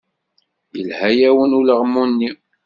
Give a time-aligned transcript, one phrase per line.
[0.75, 2.29] Yelha-yawen ulaɣmu-nni.